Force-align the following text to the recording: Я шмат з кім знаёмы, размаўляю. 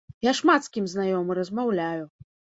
Я 0.27 0.31
шмат 0.37 0.65
з 0.67 0.71
кім 0.77 0.87
знаёмы, 0.95 1.37
размаўляю. 1.41 2.03